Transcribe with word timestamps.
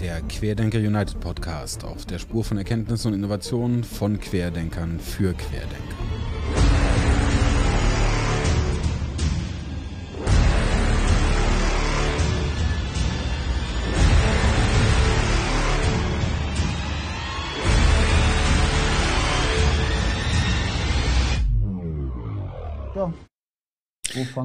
Der 0.00 0.20
Querdenker 0.20 0.78
United 0.78 1.18
Podcast 1.20 1.82
auf 1.82 2.04
der 2.04 2.18
Spur 2.18 2.44
von 2.44 2.58
Erkenntnis 2.58 3.06
und 3.06 3.14
Innovation 3.14 3.82
von 3.82 4.20
Querdenkern 4.20 5.00
für 5.00 5.32
Querdenker. 5.32 5.95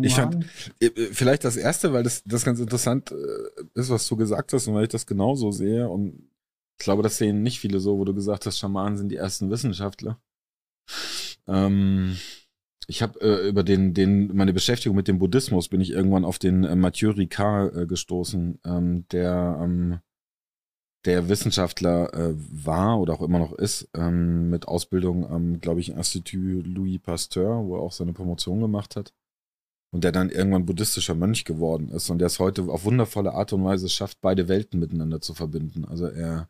Ich 0.05 0.15
fand, 0.15 0.35
an? 0.35 0.45
äh, 0.79 0.89
vielleicht 1.11 1.43
das 1.43 1.57
erste, 1.57 1.93
weil 1.93 2.03
das, 2.03 2.23
das 2.25 2.45
ganz 2.45 2.59
interessant 2.59 3.11
äh, 3.11 3.63
ist, 3.73 3.89
was 3.89 4.07
du 4.07 4.15
gesagt 4.15 4.53
hast 4.53 4.67
und 4.67 4.75
weil 4.75 4.83
ich 4.83 4.89
das 4.89 5.05
genauso 5.05 5.51
sehe 5.51 5.87
und 5.87 6.29
ich 6.77 6.83
glaube, 6.83 7.03
das 7.03 7.17
sehen 7.17 7.43
nicht 7.43 7.59
viele 7.59 7.79
so, 7.79 7.99
wo 7.99 8.05
du 8.05 8.13
gesagt 8.13 8.45
hast, 8.47 8.57
Schamanen 8.57 8.97
sind 8.97 9.09
die 9.09 9.17
ersten 9.17 9.51
Wissenschaftler. 9.51 10.19
Ähm, 11.47 12.17
ich 12.87 13.01
habe 13.01 13.21
äh, 13.21 13.47
über 13.47 13.63
den, 13.63 13.93
den, 13.93 14.35
meine 14.35 14.51
Beschäftigung 14.51 14.95
mit 14.95 15.07
dem 15.07 15.19
Buddhismus 15.19 15.69
bin 15.69 15.79
ich 15.79 15.91
irgendwann 15.91 16.25
auf 16.25 16.39
den 16.39 16.63
äh, 16.63 16.75
Mathieu 16.75 17.11
Ricard 17.11 17.75
äh, 17.75 17.85
gestoßen, 17.85 18.59
ähm, 18.65 19.05
der, 19.11 19.59
ähm, 19.61 19.99
der 21.05 21.29
Wissenschaftler 21.29 22.13
äh, 22.13 22.33
war 22.35 22.99
oder 22.99 23.13
auch 23.13 23.21
immer 23.21 23.39
noch 23.39 23.53
ist, 23.53 23.87
ähm, 23.93 24.49
mit 24.49 24.67
Ausbildung 24.67 25.25
am, 25.29 25.61
glaube 25.61 25.79
ich, 25.79 25.89
Institut 25.89 26.65
Louis 26.65 26.99
Pasteur, 26.99 27.65
wo 27.65 27.75
er 27.75 27.81
auch 27.81 27.91
seine 27.91 28.13
Promotion 28.13 28.59
gemacht 28.59 28.95
hat. 28.95 29.13
Und 29.93 30.03
der 30.03 30.11
dann 30.13 30.29
irgendwann 30.29 30.65
buddhistischer 30.65 31.15
Mönch 31.15 31.43
geworden 31.43 31.89
ist 31.89 32.09
und 32.09 32.19
der 32.19 32.27
es 32.27 32.39
heute 32.39 32.63
auf 32.63 32.85
wundervolle 32.85 33.33
Art 33.33 33.51
und 33.51 33.65
Weise 33.65 33.89
schafft, 33.89 34.21
beide 34.21 34.47
Welten 34.47 34.79
miteinander 34.79 35.19
zu 35.19 35.33
verbinden. 35.33 35.83
Also 35.85 36.05
er 36.05 36.49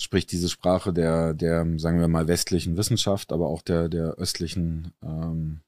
spricht 0.00 0.32
diese 0.32 0.48
Sprache 0.48 0.92
der, 0.92 1.34
der, 1.34 1.66
sagen 1.78 2.00
wir 2.00 2.08
mal, 2.08 2.28
westlichen 2.28 2.76
Wissenschaft, 2.76 3.32
aber 3.32 3.48
auch 3.48 3.60
der, 3.60 3.88
der 3.88 4.14
östlichen, 4.14 4.92
ähm, 5.02 5.60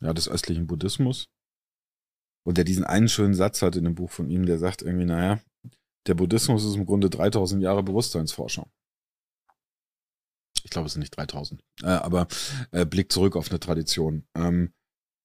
ja, 0.00 0.14
des 0.14 0.28
östlichen 0.28 0.66
Buddhismus. 0.66 1.28
Und 2.46 2.56
der 2.56 2.64
diesen 2.64 2.84
einen 2.84 3.08
schönen 3.08 3.34
Satz 3.34 3.60
hat 3.60 3.76
in 3.76 3.84
dem 3.84 3.96
Buch 3.96 4.10
von 4.10 4.30
ihm, 4.30 4.46
der 4.46 4.58
sagt 4.58 4.80
irgendwie, 4.80 5.04
naja, 5.04 5.40
der 6.06 6.14
Buddhismus 6.14 6.64
ist 6.64 6.76
im 6.76 6.86
Grunde 6.86 7.10
3000 7.10 7.62
Jahre 7.62 7.82
Bewusstseinsforschung. 7.82 8.70
Ich 10.62 10.70
glaube, 10.70 10.86
es 10.86 10.94
sind 10.94 11.00
nicht 11.00 11.16
3000, 11.16 11.62
äh, 11.82 11.86
aber 11.86 12.28
äh, 12.70 12.86
blickt 12.86 13.12
zurück 13.12 13.36
auf 13.36 13.50
eine 13.50 13.60
Tradition, 13.60 14.26
ähm, 14.34 14.72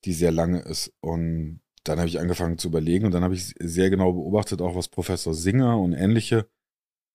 die 0.06 0.14
sehr 0.14 0.32
lange 0.32 0.62
ist. 0.62 0.94
Und 1.02 1.62
dann 1.84 2.00
habe 2.00 2.08
ich 2.08 2.20
angefangen 2.20 2.58
zu 2.58 2.68
überlegen 2.68 3.06
und 3.06 3.12
dann 3.12 3.24
habe 3.24 3.36
ich 3.36 3.56
sehr 3.60 3.90
genau 3.90 4.14
beobachtet, 4.14 4.62
auch 4.62 4.76
was 4.76 4.88
Professor 4.88 5.34
Singer 5.34 5.80
und 5.80 5.94
ähnliche 5.94 6.48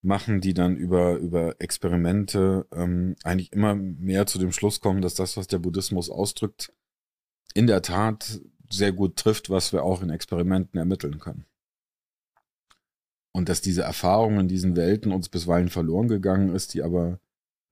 machen, 0.02 0.40
die 0.40 0.54
dann 0.54 0.76
über, 0.76 1.16
über 1.16 1.60
Experimente 1.60 2.66
ähm, 2.72 3.16
eigentlich 3.24 3.52
immer 3.52 3.74
mehr 3.74 4.26
zu 4.26 4.38
dem 4.38 4.52
Schluss 4.52 4.80
kommen, 4.80 5.02
dass 5.02 5.14
das, 5.14 5.36
was 5.36 5.48
der 5.48 5.58
Buddhismus 5.58 6.10
ausdrückt, 6.10 6.72
in 7.54 7.66
der 7.66 7.82
Tat 7.82 8.40
sehr 8.70 8.92
gut 8.92 9.16
trifft, 9.16 9.50
was 9.50 9.72
wir 9.72 9.82
auch 9.82 10.02
in 10.02 10.10
Experimenten 10.10 10.78
ermitteln 10.78 11.18
können. 11.18 11.46
Und 13.32 13.48
dass 13.48 13.60
diese 13.60 13.82
Erfahrung 13.82 14.40
in 14.40 14.48
diesen 14.48 14.76
Welten 14.76 15.12
uns 15.12 15.28
bisweilen 15.28 15.68
verloren 15.68 16.08
gegangen 16.08 16.54
ist, 16.54 16.74
die 16.74 16.82
aber 16.82 17.20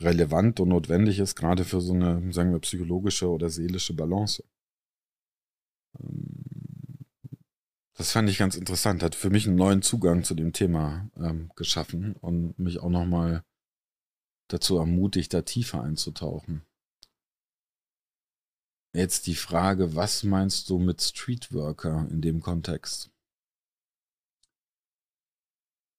relevant 0.02 0.60
und 0.60 0.68
notwendig 0.68 1.18
ist, 1.18 1.36
gerade 1.36 1.64
für 1.64 1.80
so 1.80 1.94
eine, 1.94 2.32
sagen 2.32 2.52
wir, 2.52 2.58
psychologische 2.60 3.28
oder 3.28 3.48
seelische 3.48 3.94
Balance. 3.94 4.44
Das 7.96 8.10
fand 8.10 8.28
ich 8.28 8.38
ganz 8.38 8.56
interessant, 8.56 9.02
hat 9.02 9.14
für 9.14 9.30
mich 9.30 9.46
einen 9.46 9.56
neuen 9.56 9.82
Zugang 9.82 10.24
zu 10.24 10.34
dem 10.34 10.52
Thema 10.52 11.08
ähm, 11.16 11.50
geschaffen 11.54 12.16
und 12.16 12.58
mich 12.58 12.80
auch 12.80 12.90
nochmal 12.90 13.44
dazu 14.48 14.76
ermutigt, 14.78 15.32
da 15.32 15.42
tiefer 15.42 15.82
einzutauchen. 15.82 16.66
Jetzt 18.92 19.26
die 19.26 19.34
Frage, 19.34 19.96
was 19.96 20.22
meinst 20.22 20.70
du 20.70 20.78
mit 20.78 21.02
Streetworker 21.02 22.06
in 22.10 22.20
dem 22.20 22.40
Kontext? 22.40 23.10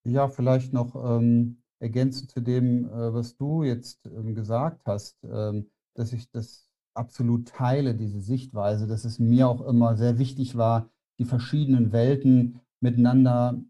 Ja, 0.06 0.30
vielleicht 0.30 0.72
noch 0.72 0.96
ähm, 0.96 1.64
ergänzend 1.80 2.32
zu 2.32 2.40
dem, 2.40 2.86
äh, 2.86 3.14
was 3.14 3.36
du 3.36 3.64
jetzt 3.64 4.06
ähm, 4.06 4.36
gesagt 4.36 4.82
hast, 4.86 5.18
ähm, 5.24 5.72
dass 5.94 6.14
ich 6.14 6.30
das 6.30 6.65
absolut 6.96 7.48
teile, 7.48 7.96
diese 7.96 8.22
Sichtweise, 8.22 8.88
dass 8.88 9.06
es 9.06 9.20
mir 9.20 9.48
auch 9.48 9.62
immer 9.62 9.98
sehr 9.98 10.18
wichtig 10.18 10.56
war, 10.56 10.90
die 11.20 11.26
verschiedenen 11.26 11.92
Welten 11.92 12.62
miteinander 12.80 13.62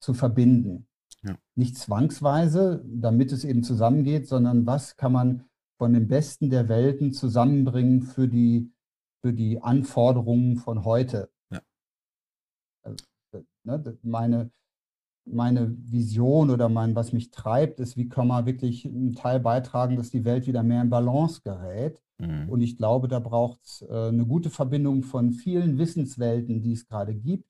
zu 0.00 0.14
verbinden. 0.14 0.86
Ja. 1.22 1.36
Nicht 1.54 1.76
zwangsweise, 1.76 2.84
damit 2.86 3.32
es 3.32 3.44
eben 3.44 3.62
zusammengeht, 3.62 4.26
sondern 4.26 4.66
was 4.66 4.96
kann 4.96 5.12
man 5.12 5.44
von 5.78 5.92
dem 5.92 6.08
Besten 6.08 6.50
der 6.50 6.68
Welten 6.68 7.12
zusammenbringen 7.12 8.02
für 8.02 8.28
die, 8.28 8.72
für 9.20 9.32
die 9.32 9.62
Anforderungen 9.62 10.56
von 10.56 10.84
heute. 10.84 11.30
Ja. 11.50 11.60
Also, 12.82 13.04
ne, 13.64 13.98
meine, 14.02 14.50
meine 15.24 15.74
Vision 15.78 16.50
oder 16.50 16.68
mein, 16.68 16.94
was 16.94 17.12
mich 17.12 17.30
treibt, 17.30 17.80
ist, 17.80 17.96
wie 17.96 18.08
kann 18.08 18.28
man 18.28 18.46
wirklich 18.46 18.84
einen 18.84 19.14
Teil 19.14 19.40
beitragen, 19.40 19.96
dass 19.96 20.10
die 20.10 20.24
Welt 20.24 20.46
wieder 20.46 20.62
mehr 20.62 20.82
in 20.82 20.90
Balance 20.90 21.40
gerät. 21.42 22.02
Mhm. 22.22 22.48
Und 22.48 22.60
ich 22.60 22.76
glaube, 22.76 23.08
da 23.08 23.18
braucht 23.18 23.60
es 23.64 23.82
äh, 23.82 24.08
eine 24.08 24.26
gute 24.26 24.50
Verbindung 24.50 25.02
von 25.02 25.32
vielen 25.32 25.78
Wissenswelten, 25.78 26.62
die 26.62 26.72
es 26.72 26.86
gerade 26.86 27.14
gibt, 27.14 27.48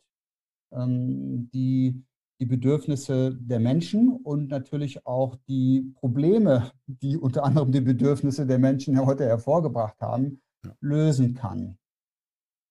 ähm, 0.72 1.50
die 1.52 2.02
die 2.40 2.46
Bedürfnisse 2.46 3.36
der 3.40 3.60
Menschen 3.60 4.08
und 4.16 4.48
natürlich 4.48 5.06
auch 5.06 5.36
die 5.46 5.92
Probleme, 5.94 6.72
die 6.88 7.16
unter 7.16 7.44
anderem 7.44 7.70
die 7.70 7.80
Bedürfnisse 7.80 8.46
der 8.46 8.58
Menschen 8.58 8.98
heute 9.06 9.24
hervorgebracht 9.26 10.00
haben, 10.00 10.42
Ja. 10.64 10.74
lösen 10.80 11.34
kann. 11.34 11.78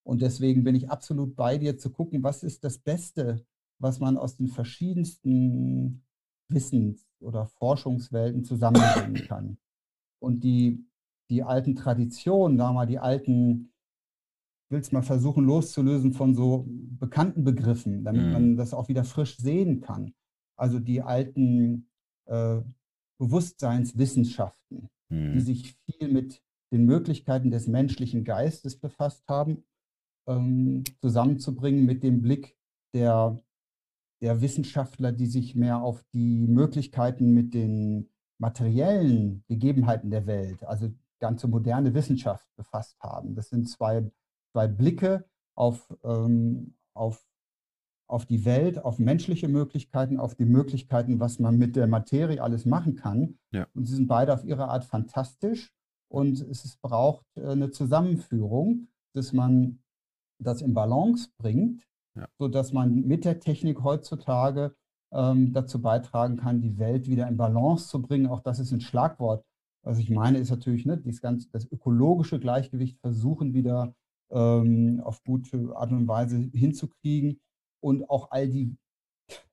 Und 0.03 0.21
deswegen 0.21 0.65
bin 0.65 0.75
ich 0.75 0.89
absolut 0.89 1.37
bei 1.37 1.57
dir 1.57 1.77
zu 1.77 1.89
gucken, 1.89 2.21
was 2.21 2.43
ist 2.43 2.65
das 2.65 2.79
Beste, 2.79 3.45
was 3.79 4.01
man 4.01 4.17
aus 4.17 4.35
den 4.35 4.47
verschiedensten 4.49 6.03
Wissens- 6.49 7.07
oder 7.21 7.45
Forschungswelten 7.45 8.43
zusammenbringen 8.43 9.13
kann. 9.29 9.57
Und 10.19 10.43
die, 10.43 10.85
die 11.31 11.43
alten 11.43 11.75
Traditionen, 11.75 12.57
da 12.57 12.71
mal 12.73 12.85
die 12.85 12.99
alten, 12.99 13.71
ich 14.65 14.71
will 14.71 14.81
es 14.81 14.91
mal 14.91 15.01
versuchen 15.01 15.45
loszulösen 15.45 16.13
von 16.13 16.35
so 16.35 16.65
bekannten 16.67 17.43
Begriffen, 17.43 18.03
damit 18.03 18.25
Mhm. 18.25 18.31
man 18.31 18.55
das 18.57 18.73
auch 18.73 18.89
wieder 18.89 19.03
frisch 19.03 19.37
sehen 19.37 19.81
kann. 19.81 20.13
Also 20.57 20.79
die 20.79 21.01
alten 21.01 21.87
äh, 22.27 22.61
Bewusstseinswissenschaften, 23.19 24.89
die 25.09 25.15
Mhm. 25.15 25.39
sich 25.39 25.75
viel 25.85 26.07
mit 26.11 26.41
den 26.71 26.85
Möglichkeiten 26.85 27.49
des 27.51 27.67
menschlichen 27.67 28.23
Geistes 28.23 28.77
befasst 28.77 29.27
haben, 29.27 29.63
ähm, 30.27 30.83
zusammenzubringen 31.01 31.85
mit 31.85 32.03
dem 32.03 32.21
Blick 32.21 32.55
der, 32.93 33.37
der 34.21 34.41
Wissenschaftler, 34.41 35.11
die 35.11 35.25
sich 35.27 35.55
mehr 35.55 35.81
auf 35.81 36.03
die 36.13 36.47
Möglichkeiten 36.47 37.33
mit 37.33 37.53
den 37.53 38.09
materiellen 38.39 39.43
Gegebenheiten 39.47 40.09
der 40.11 40.25
Welt, 40.25 40.63
also 40.63 40.91
ganze 41.21 41.47
moderne 41.47 41.93
Wissenschaft 41.93 42.45
befasst 42.57 42.99
haben. 42.99 43.35
Das 43.35 43.49
sind 43.49 43.69
zwei, 43.69 44.11
zwei 44.51 44.67
Blicke 44.67 45.23
auf, 45.55 45.95
ähm, 46.03 46.75
auf, 46.93 47.25
auf 48.09 48.25
die 48.25 48.43
Welt, 48.43 48.83
auf 48.83 48.99
menschliche 48.99 49.47
Möglichkeiten, 49.47 50.19
auf 50.19 50.35
die 50.35 50.45
Möglichkeiten, 50.45 51.21
was 51.21 51.39
man 51.39 51.57
mit 51.57 51.77
der 51.77 51.87
Materie 51.87 52.41
alles 52.43 52.65
machen 52.65 52.95
kann. 52.95 53.39
Ja. 53.51 53.67
Und 53.73 53.85
sie 53.85 53.95
sind 53.95 54.07
beide 54.07 54.33
auf 54.33 54.43
ihre 54.43 54.67
Art 54.67 54.83
fantastisch. 54.83 55.73
Und 56.09 56.41
es 56.41 56.65
ist, 56.65 56.81
braucht 56.81 57.25
äh, 57.37 57.47
eine 57.47 57.71
Zusammenführung, 57.71 58.89
dass 59.13 59.31
man 59.31 59.79
das 60.39 60.61
in 60.61 60.73
Balance 60.73 61.29
bringt, 61.37 61.87
Ja. 62.15 62.27
sodass 62.37 62.73
man 62.73 63.01
mit 63.07 63.23
der 63.23 63.39
Technik 63.39 63.83
heutzutage 63.83 64.75
ähm, 65.13 65.53
dazu 65.53 65.81
beitragen 65.81 66.35
kann, 66.37 66.61
die 66.61 66.77
Welt 66.77 67.07
wieder 67.07 67.27
in 67.27 67.37
Balance 67.37 67.87
zu 67.87 68.01
bringen. 68.01 68.27
Auch 68.27 68.41
das 68.41 68.59
ist 68.59 68.71
ein 68.71 68.81
Schlagwort. 68.81 69.45
Was 69.83 69.97
ich 69.97 70.09
meine, 70.09 70.37
ist 70.37 70.51
natürlich 70.51 70.85
ne, 70.85 70.97
dieses 70.97 71.21
ganze, 71.21 71.49
das 71.51 71.65
ökologische 71.71 72.39
Gleichgewicht 72.39 72.99
versuchen 72.99 73.53
wieder 73.53 73.95
ähm, 74.29 75.01
auf 75.03 75.23
gute 75.23 75.75
Art 75.75 75.91
und 75.91 76.07
Weise 76.07 76.37
hinzukriegen 76.53 77.39
und 77.81 78.09
auch 78.09 78.31
all 78.31 78.47
die 78.47 78.77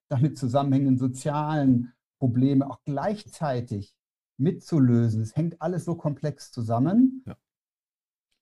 damit 0.09 0.39
zusammenhängenden 0.39 0.99
sozialen 0.99 1.93
Probleme 2.19 2.69
auch 2.69 2.81
gleichzeitig 2.85 3.95
mitzulösen. 4.39 5.21
Es 5.23 5.37
hängt 5.37 5.61
alles 5.61 5.85
so 5.85 5.95
komplex 5.95 6.51
zusammen, 6.53 7.23
Ja. 7.27 7.37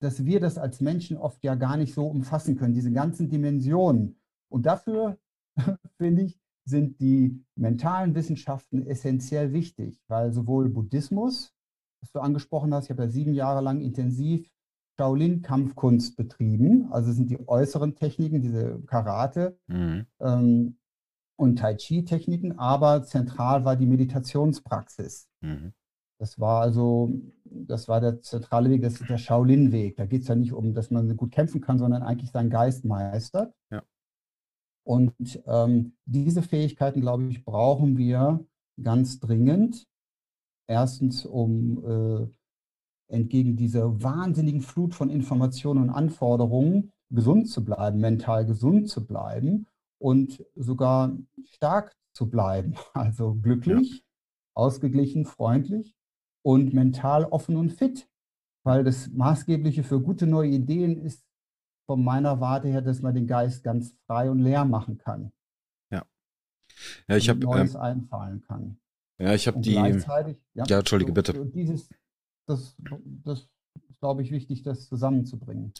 dass 0.00 0.24
wir 0.24 0.40
das 0.40 0.58
als 0.58 0.80
Menschen 0.80 1.16
oft 1.16 1.42
ja 1.42 1.54
gar 1.54 1.76
nicht 1.76 1.94
so 1.94 2.06
umfassen 2.06 2.56
können, 2.56 2.74
diese 2.74 2.92
ganzen 2.92 3.28
Dimensionen. 3.28 4.20
Und 4.48 4.66
dafür, 4.66 5.18
finde 5.98 6.22
ich, 6.22 6.38
sind 6.68 7.00
die 7.00 7.44
mentalen 7.54 8.14
Wissenschaften 8.14 8.86
essentiell 8.86 9.52
wichtig, 9.52 10.00
weil 10.08 10.32
sowohl 10.32 10.68
Buddhismus, 10.68 11.55
was 12.00 12.10
du 12.12 12.20
angesprochen 12.20 12.72
hast, 12.74 12.84
ich 12.84 12.90
habe 12.90 13.04
ja 13.04 13.08
sieben 13.08 13.34
Jahre 13.34 13.60
lang 13.62 13.80
intensiv 13.80 14.50
Shaolin-Kampfkunst 14.98 16.16
betrieben, 16.16 16.90
also 16.90 17.12
sind 17.12 17.30
die 17.30 17.46
äußeren 17.48 17.94
Techniken, 17.94 18.40
diese 18.40 18.80
Karate, 18.86 19.58
Mhm. 19.66 20.06
ähm, 20.20 20.78
und 21.38 21.58
Tai 21.58 21.74
Chi-Techniken, 21.74 22.58
aber 22.58 23.02
zentral 23.02 23.66
war 23.66 23.76
die 23.76 23.84
Meditationspraxis. 23.86 25.28
Mhm. 25.42 25.74
Das 26.18 26.40
war 26.40 26.62
also, 26.62 27.12
das 27.44 27.88
war 27.88 28.00
der 28.00 28.22
zentrale 28.22 28.70
Weg, 28.70 28.80
das 28.80 29.00
ist 29.02 29.10
der 29.10 29.18
Shaolin-Weg. 29.18 29.96
Da 29.96 30.06
geht 30.06 30.22
es 30.22 30.28
ja 30.28 30.34
nicht 30.34 30.54
um, 30.54 30.72
dass 30.72 30.90
man 30.90 31.14
gut 31.14 31.30
kämpfen 31.30 31.60
kann, 31.60 31.78
sondern 31.78 32.02
eigentlich 32.02 32.30
seinen 32.30 32.48
Geist 32.48 32.86
meistert. 32.86 33.54
Ja. 33.70 33.82
Und 34.86 35.42
ähm, 35.46 35.96
diese 36.06 36.40
Fähigkeiten, 36.40 37.02
glaube 37.02 37.24
ich, 37.24 37.44
brauchen 37.44 37.98
wir 37.98 38.46
ganz 38.82 39.20
dringend. 39.20 39.86
Erstens, 40.66 41.24
um 41.24 41.84
äh, 41.84 42.26
entgegen 43.08 43.56
dieser 43.56 44.02
wahnsinnigen 44.02 44.60
Flut 44.60 44.94
von 44.94 45.10
Informationen 45.10 45.82
und 45.84 45.90
Anforderungen 45.90 46.92
gesund 47.10 47.48
zu 47.48 47.64
bleiben, 47.64 48.00
mental 48.00 48.44
gesund 48.46 48.88
zu 48.88 49.06
bleiben 49.06 49.66
und 49.98 50.44
sogar 50.54 51.16
stark 51.44 51.96
zu 52.12 52.28
bleiben. 52.28 52.74
Also 52.94 53.34
glücklich, 53.34 53.98
ja. 53.98 54.02
ausgeglichen, 54.54 55.24
freundlich 55.24 55.94
und 56.42 56.74
mental 56.74 57.24
offen 57.24 57.56
und 57.56 57.72
fit. 57.72 58.08
Weil 58.64 58.82
das 58.82 59.08
Maßgebliche 59.10 59.84
für 59.84 60.00
gute 60.00 60.26
neue 60.26 60.50
Ideen 60.50 60.98
ist 60.98 61.24
von 61.86 62.02
meiner 62.02 62.40
Warte 62.40 62.66
her, 62.66 62.82
dass 62.82 63.00
man 63.00 63.14
den 63.14 63.28
Geist 63.28 63.62
ganz 63.62 63.94
frei 64.06 64.28
und 64.28 64.40
leer 64.40 64.64
machen 64.64 64.98
kann. 64.98 65.32
Ja. 65.90 66.04
Ja, 67.06 67.16
ich 67.16 67.28
habe 67.28 67.38
Neues 67.40 67.76
ähm, 67.76 67.80
einfallen 67.80 68.42
kann. 68.42 68.80
Ja, 69.18 69.34
ich 69.34 69.46
habe 69.46 69.60
die. 69.60 69.72
Ja, 69.72 70.64
ja, 70.66 70.78
entschuldige, 70.78 71.12
bitte. 71.12 71.46
Dieses, 71.46 71.88
das, 72.46 72.76
das 73.24 73.48
ist, 73.88 74.00
glaube 74.00 74.22
ich, 74.22 74.30
wichtig, 74.30 74.62
das 74.62 74.88
zusammenzubringen. 74.88 75.72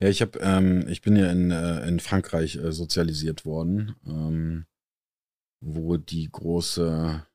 Ja, 0.00 0.08
ich 0.08 0.20
habe, 0.20 0.38
ähm, 0.40 0.86
ich 0.88 1.00
bin 1.00 1.16
ja 1.16 1.30
in, 1.30 1.50
äh, 1.50 1.86
in 1.88 2.00
Frankreich 2.00 2.56
äh, 2.56 2.70
sozialisiert 2.70 3.46
worden, 3.46 3.96
ähm, 4.06 4.66
wo 5.62 5.96
die 5.96 6.28
große, 6.30 7.26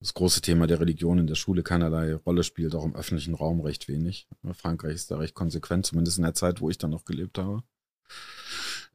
das 0.00 0.14
große 0.14 0.40
Thema 0.40 0.68
der 0.68 0.78
Religion 0.78 1.18
in 1.18 1.26
der 1.26 1.34
Schule 1.34 1.64
keinerlei 1.64 2.14
Rolle 2.14 2.44
spielt, 2.44 2.76
auch 2.76 2.84
im 2.84 2.94
öffentlichen 2.94 3.34
Raum 3.34 3.60
recht 3.60 3.88
wenig. 3.88 4.28
Frankreich 4.52 4.94
ist 4.94 5.10
da 5.10 5.18
recht 5.18 5.34
konsequent, 5.34 5.86
zumindest 5.86 6.18
in 6.18 6.24
der 6.24 6.34
Zeit, 6.34 6.60
wo 6.60 6.70
ich 6.70 6.78
dann 6.78 6.92
noch 6.92 7.04
gelebt 7.04 7.38
habe. 7.38 7.64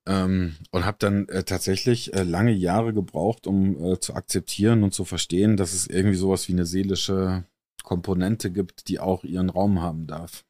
Ähm, 0.07 0.55
und 0.71 0.85
habe 0.85 0.97
dann 0.99 1.27
äh, 1.29 1.43
tatsächlich 1.43 2.13
äh, 2.13 2.23
lange 2.23 2.53
Jahre 2.53 2.93
gebraucht, 2.93 3.45
um 3.45 3.83
äh, 3.83 3.99
zu 3.99 4.15
akzeptieren 4.15 4.83
und 4.83 4.93
zu 4.93 5.05
verstehen, 5.05 5.57
dass 5.57 5.73
es 5.73 5.85
irgendwie 5.85 6.17
sowas 6.17 6.47
wie 6.47 6.53
eine 6.53 6.65
seelische 6.65 7.45
Komponente 7.83 8.51
gibt, 8.51 8.87
die 8.87 8.99
auch 8.99 9.23
ihren 9.23 9.49
Raum 9.49 9.81
haben 9.81 10.07
darf. 10.07 10.43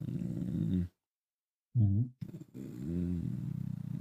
Mhm. 0.00 0.90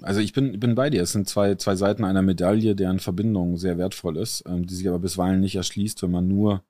Also 0.02 0.22
ich 0.22 0.34
bin, 0.34 0.60
bin 0.60 0.76
bei 0.76 0.90
dir. 0.90 1.04
Es 1.04 1.12
sind 1.12 1.28
zwei, 1.28 1.56
zwei 1.56 1.76
Seiten 1.76 2.04
einer 2.04 2.22
Medaille, 2.22 2.76
deren 2.76 3.00
Verbindung 3.00 3.58
sehr 3.58 3.78
wertvoll 3.78 4.18
ist, 4.18 4.44
ähm, 4.48 4.66
die 4.66 4.76
sich 4.76 4.88
aber 4.88 5.00
bisweilen 5.00 5.40
nicht 5.40 5.56
erschließt, 5.56 6.02
wenn 6.04 6.12
man 6.12 6.28
nur 6.28 6.64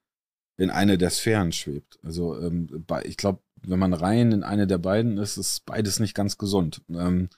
in 0.58 0.70
eine 0.70 0.98
der 0.98 1.10
Sphären 1.10 1.52
schwebt. 1.52 2.00
Also 2.04 2.40
ähm, 2.40 2.86
ich 3.06 3.18
glaube, 3.18 3.40
wenn 3.62 3.80
man 3.80 3.94
rein 3.94 4.32
in 4.32 4.44
eine 4.44 4.68
der 4.68 4.78
beiden 4.78 5.18
ist, 5.18 5.38
ist 5.38 5.66
beides 5.66 6.00
nicht 6.00 6.16
ganz 6.16 6.38
gesund. 6.38 6.82
Ähm, 6.90 7.30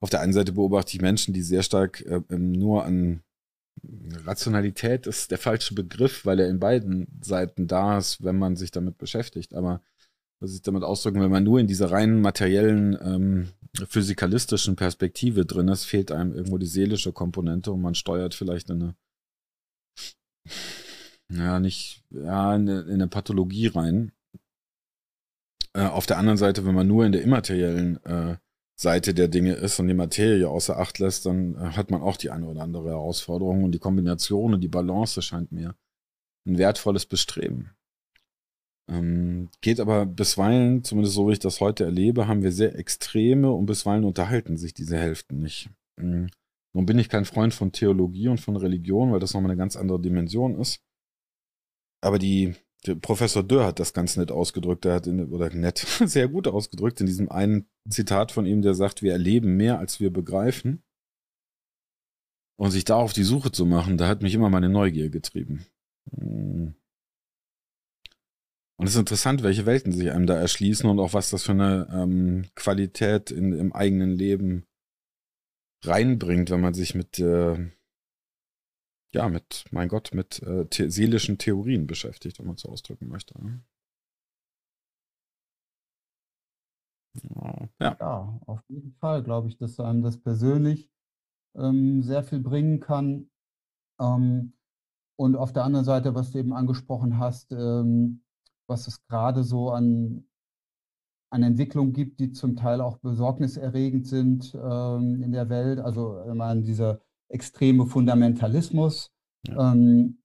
auf 0.00 0.10
der 0.10 0.20
einen 0.20 0.32
Seite 0.32 0.52
beobachte 0.52 0.94
ich 0.94 1.02
Menschen, 1.02 1.34
die 1.34 1.42
sehr 1.42 1.62
stark 1.62 2.00
äh, 2.02 2.22
nur 2.36 2.84
an 2.84 3.22
Rationalität 4.24 5.06
ist 5.06 5.30
der 5.30 5.38
falsche 5.38 5.74
Begriff, 5.74 6.26
weil 6.26 6.40
er 6.40 6.48
in 6.48 6.58
beiden 6.58 7.06
Seiten 7.22 7.66
da 7.66 7.98
ist, 7.98 8.22
wenn 8.22 8.38
man 8.38 8.56
sich 8.56 8.70
damit 8.70 8.98
beschäftigt. 8.98 9.54
Aber 9.54 9.82
was 10.40 10.54
ich 10.54 10.62
damit 10.62 10.82
ausdrücken, 10.82 11.20
wenn 11.20 11.30
man 11.30 11.44
nur 11.44 11.60
in 11.60 11.66
dieser 11.66 11.90
rein 11.90 12.20
materiellen, 12.20 12.98
ähm, 13.02 13.48
physikalistischen 13.88 14.76
Perspektive 14.76 15.46
drin 15.46 15.68
ist, 15.68 15.84
fehlt 15.84 16.10
einem 16.10 16.34
irgendwo 16.34 16.58
die 16.58 16.66
seelische 16.66 17.12
Komponente 17.12 17.72
und 17.72 17.80
man 17.80 17.94
steuert 17.94 18.34
vielleicht 18.34 18.68
in 18.70 18.82
eine, 18.82 18.94
ja, 21.30 21.60
nicht, 21.60 22.02
ja, 22.10 22.54
in 22.54 22.68
eine, 22.68 22.80
in 22.82 22.94
eine 22.94 23.08
Pathologie 23.08 23.68
rein. 23.68 24.12
Äh, 25.72 25.86
auf 25.86 26.06
der 26.06 26.18
anderen 26.18 26.38
Seite, 26.38 26.66
wenn 26.66 26.74
man 26.74 26.88
nur 26.88 27.06
in 27.06 27.12
der 27.12 27.22
immateriellen 27.22 28.04
äh, 28.04 28.36
Seite 28.80 29.12
der 29.12 29.28
Dinge 29.28 29.52
ist 29.52 29.78
und 29.78 29.88
die 29.88 29.94
Materie 29.94 30.48
außer 30.48 30.78
Acht 30.78 30.98
lässt, 31.00 31.26
dann 31.26 31.54
äh, 31.54 31.72
hat 31.76 31.90
man 31.90 32.00
auch 32.00 32.16
die 32.16 32.30
eine 32.30 32.46
oder 32.46 32.62
andere 32.62 32.88
Herausforderung 32.88 33.62
und 33.62 33.72
die 33.72 33.78
Kombination 33.78 34.54
und 34.54 34.62
die 34.62 34.68
Balance 34.68 35.20
scheint 35.20 35.52
mir 35.52 35.74
ein 36.46 36.56
wertvolles 36.56 37.04
Bestreben. 37.04 37.72
Ähm, 38.90 39.50
geht 39.60 39.80
aber 39.80 40.06
bisweilen, 40.06 40.82
zumindest 40.82 41.14
so 41.14 41.28
wie 41.28 41.32
ich 41.32 41.38
das 41.38 41.60
heute 41.60 41.84
erlebe, 41.84 42.26
haben 42.26 42.42
wir 42.42 42.52
sehr 42.52 42.74
extreme 42.74 43.52
und 43.52 43.66
bisweilen 43.66 44.04
unterhalten 44.04 44.56
sich 44.56 44.72
diese 44.72 44.96
Hälften 44.96 45.40
nicht. 45.40 45.68
Ähm, 45.98 46.30
nun 46.72 46.86
bin 46.86 46.98
ich 46.98 47.10
kein 47.10 47.26
Freund 47.26 47.52
von 47.52 47.72
Theologie 47.72 48.28
und 48.28 48.40
von 48.40 48.56
Religion, 48.56 49.12
weil 49.12 49.20
das 49.20 49.34
nochmal 49.34 49.50
eine 49.50 49.58
ganz 49.58 49.76
andere 49.76 50.00
Dimension 50.00 50.58
ist. 50.58 50.80
Aber 52.00 52.18
die 52.18 52.54
der 52.86 52.94
Professor 52.94 53.42
Dörr 53.42 53.66
hat 53.66 53.78
das 53.78 53.92
ganz 53.92 54.16
nett 54.16 54.30
ausgedrückt, 54.30 54.84
der 54.84 54.94
hat 54.94 55.06
in, 55.06 55.30
oder 55.30 55.50
nett, 55.50 55.78
sehr 56.04 56.28
gut 56.28 56.48
ausgedrückt 56.48 57.00
in 57.00 57.06
diesem 57.06 57.30
einen 57.30 57.68
Zitat 57.88 58.32
von 58.32 58.46
ihm, 58.46 58.62
der 58.62 58.74
sagt, 58.74 59.02
wir 59.02 59.12
erleben 59.12 59.56
mehr, 59.56 59.78
als 59.78 60.00
wir 60.00 60.12
begreifen. 60.12 60.82
Und 62.58 62.72
sich 62.72 62.84
da 62.84 62.96
auf 62.96 63.14
die 63.14 63.24
Suche 63.24 63.52
zu 63.52 63.64
machen, 63.64 63.96
da 63.96 64.06
hat 64.06 64.20
mich 64.22 64.34
immer 64.34 64.50
meine 64.50 64.68
Neugier 64.68 65.08
getrieben. 65.08 65.66
Hm. 66.14 66.74
Und 68.76 68.86
es 68.86 68.94
ist 68.94 69.00
interessant, 69.00 69.42
welche 69.42 69.66
Welten 69.66 69.92
sich 69.92 70.10
einem 70.10 70.26
da 70.26 70.36
erschließen 70.36 70.88
und 70.88 71.00
auch 71.00 71.12
was 71.12 71.28
das 71.28 71.42
für 71.42 71.52
eine 71.52 71.86
ähm, 71.92 72.46
Qualität 72.54 73.30
in, 73.30 73.52
im 73.52 73.74
eigenen 73.74 74.10
Leben 74.10 74.64
reinbringt, 75.84 76.48
wenn 76.48 76.62
man 76.62 76.72
sich 76.72 76.94
mit 76.94 77.18
äh, 77.18 77.70
ja, 79.12 79.28
mit, 79.28 79.64
mein 79.70 79.88
Gott, 79.88 80.10
mit 80.14 80.42
äh, 80.42 80.66
the 80.72 80.90
seelischen 80.90 81.38
Theorien 81.38 81.86
beschäftigt, 81.86 82.38
wenn 82.38 82.46
man 82.46 82.56
so 82.56 82.68
ausdrücken 82.68 83.08
möchte. 83.08 83.40
Ne? 83.42 83.62
Ja. 87.80 87.96
ja, 87.98 88.40
auf 88.46 88.62
jeden 88.68 88.92
Fall 88.94 89.22
glaube 89.22 89.48
ich, 89.48 89.58
dass 89.58 89.80
einem 89.80 90.02
das 90.02 90.18
persönlich 90.18 90.88
ähm, 91.56 92.02
sehr 92.02 92.22
viel 92.22 92.40
bringen 92.40 92.78
kann. 92.78 93.30
Ähm, 94.00 94.52
und 95.16 95.36
auf 95.36 95.52
der 95.52 95.64
anderen 95.64 95.84
Seite, 95.84 96.14
was 96.14 96.30
du 96.30 96.38
eben 96.38 96.52
angesprochen 96.52 97.18
hast, 97.18 97.52
ähm, 97.52 98.22
was 98.68 98.86
es 98.86 99.04
gerade 99.06 99.42
so 99.42 99.70
an, 99.70 100.24
an 101.30 101.42
Entwicklung 101.42 101.92
gibt, 101.92 102.20
die 102.20 102.30
zum 102.30 102.56
Teil 102.56 102.80
auch 102.80 102.98
besorgniserregend 102.98 104.06
sind 104.06 104.54
ähm, 104.54 105.22
in 105.22 105.32
der 105.32 105.48
Welt. 105.48 105.80
Also 105.80 106.22
wenn 106.24 106.36
man 106.36 106.62
diese 106.62 107.02
extreme 107.30 107.86
Fundamentalismus. 107.86 109.10
Ja. 109.46 109.72
Ähm, 109.72 110.18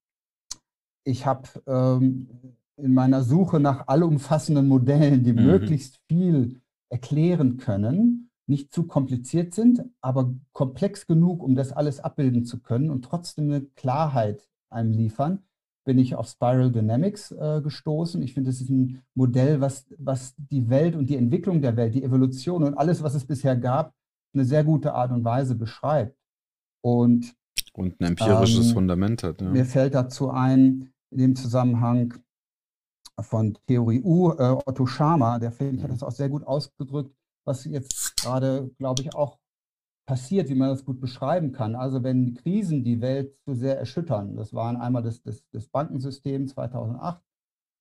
ich 1.03 1.25
habe 1.25 1.47
ähm, 1.67 2.57
in 2.77 2.93
meiner 2.93 3.23
Suche 3.23 3.59
nach 3.59 3.87
allumfassenden 3.87 4.67
Modellen, 4.67 5.23
die 5.23 5.33
mhm. 5.33 5.45
möglichst 5.45 5.99
viel 6.07 6.61
erklären 6.89 7.57
können, 7.57 8.29
nicht 8.47 8.73
zu 8.73 8.83
kompliziert 8.83 9.53
sind, 9.53 9.83
aber 10.01 10.33
komplex 10.51 11.07
genug, 11.07 11.41
um 11.41 11.55
das 11.55 11.71
alles 11.71 11.99
abbilden 11.99 12.45
zu 12.45 12.61
können 12.61 12.89
und 12.89 13.03
trotzdem 13.03 13.45
eine 13.45 13.61
Klarheit 13.61 14.47
einem 14.69 14.91
liefern, 14.91 15.43
bin 15.85 15.99
ich 15.99 16.15
auf 16.15 16.27
Spiral 16.27 16.71
Dynamics 16.71 17.31
äh, 17.31 17.61
gestoßen. 17.61 18.21
Ich 18.23 18.33
finde, 18.33 18.49
das 18.49 18.59
ist 18.59 18.69
ein 18.69 19.03
Modell, 19.13 19.61
was, 19.61 19.85
was 19.97 20.35
die 20.37 20.69
Welt 20.69 20.95
und 20.95 21.09
die 21.09 21.15
Entwicklung 21.15 21.61
der 21.61 21.77
Welt, 21.77 21.93
die 21.93 22.03
Evolution 22.03 22.63
und 22.63 22.73
alles, 22.75 23.03
was 23.03 23.15
es 23.15 23.25
bisher 23.25 23.55
gab, 23.55 23.93
eine 24.33 24.45
sehr 24.45 24.63
gute 24.63 24.93
Art 24.93 25.11
und 25.11 25.23
Weise 25.23 25.55
beschreibt. 25.55 26.17
Und, 26.85 27.35
und 27.73 27.99
ein 27.99 28.09
empirisches 28.09 28.67
ähm, 28.67 28.73
Fundament 28.73 29.23
hat. 29.23 29.41
Ja. 29.41 29.49
Mir 29.49 29.65
fällt 29.65 29.95
dazu 29.95 30.29
ein, 30.29 30.93
in 31.09 31.17
dem 31.17 31.35
Zusammenhang 31.35 32.13
von 33.19 33.57
Theorie 33.65 34.03
U, 34.03 34.33
äh, 34.33 34.55
Otto 34.67 34.85
Schama, 34.85 35.39
der 35.39 35.51
finde 35.51 35.77
ich 35.77 35.81
hat 35.81 35.89
mhm. 35.89 35.95
das 35.95 36.03
auch 36.03 36.11
sehr 36.11 36.29
gut 36.29 36.45
ausgedrückt, 36.45 37.11
was 37.43 37.65
jetzt 37.65 38.15
gerade, 38.17 38.69
glaube 38.77 39.01
ich, 39.01 39.15
auch 39.15 39.39
passiert, 40.07 40.47
wie 40.49 40.53
man 40.53 40.69
das 40.69 40.85
gut 40.85 41.01
beschreiben 41.01 41.53
kann. 41.53 41.75
Also 41.75 42.03
wenn 42.03 42.35
Krisen 42.35 42.83
die 42.83 43.01
Welt 43.01 43.35
zu 43.45 43.55
sehr 43.55 43.79
erschüttern, 43.79 44.35
das 44.35 44.53
waren 44.53 44.77
einmal 44.77 45.01
das, 45.01 45.23
das, 45.23 45.43
das 45.51 45.67
Bankensystem 45.67 46.47
2008 46.47 47.19